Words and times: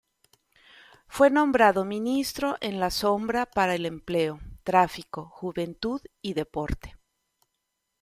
Fue 1.07 1.29
nombrado 1.29 1.85
ministro 1.85 2.55
en 2.59 2.79
la 2.79 2.89
sombra 2.89 3.45
para 3.45 3.75
el 3.75 3.85
Empleo, 3.85 4.39
Tráfico, 4.63 5.25
Juventud 5.29 6.01
y 6.23 6.33
Deporte. 6.33 6.97